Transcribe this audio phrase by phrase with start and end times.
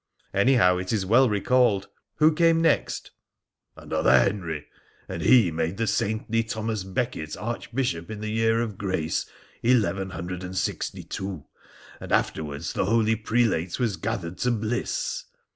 [0.33, 1.87] 'Anyhow, it is well recalled.
[2.15, 3.11] Who came next?''
[3.77, 4.65] Another Henry,
[5.07, 9.27] and he made the saintly Thomas Becket Archbishop in the year of Grace
[9.63, 11.45] 1162,
[11.99, 15.25] and afterwards the holy prelate was gathered to bliss.'